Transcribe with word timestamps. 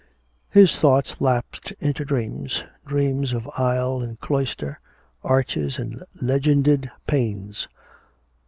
His 0.49 0.75
thoughts 0.79 1.17
lapsed 1.21 1.73
into 1.79 2.03
dreams 2.03 2.63
dreams 2.87 3.33
of 3.33 3.47
aisle 3.55 4.01
and 4.01 4.19
cloister, 4.19 4.79
arches 5.23 5.77
and 5.77 6.03
legended 6.19 6.89
panes. 7.05 7.67